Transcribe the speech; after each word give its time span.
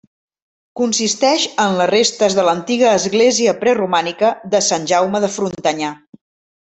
Consisteix 0.79 1.43
en 1.65 1.75
les 1.81 1.89
restes 1.91 2.37
de 2.39 2.45
l'antiga 2.47 2.87
església 3.01 3.55
preromànica 3.65 4.33
de 4.55 4.63
Sant 4.69 4.89
Jaume 4.93 5.23
de 5.27 5.31
Frontanyà. 5.39 5.93